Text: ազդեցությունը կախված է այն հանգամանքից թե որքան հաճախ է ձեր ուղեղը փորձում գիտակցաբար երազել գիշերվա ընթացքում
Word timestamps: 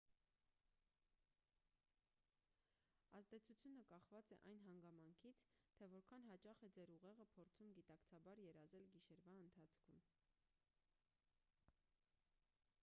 ազդեցությունը 3.17 3.83
կախված 3.91 4.31
է 4.35 4.37
այն 4.51 4.63
հանգամանքից 4.67 5.43
թե 5.81 5.87
որքան 5.91 6.25
հաճախ 6.29 6.63
է 6.67 6.69
ձեր 6.77 6.91
ուղեղը 6.95 7.27
փորձում 7.35 7.73
գիտակցաբար 7.81 8.41
երազել 8.45 8.87
գիշերվա 8.95 9.35
ընթացքում 9.43 10.01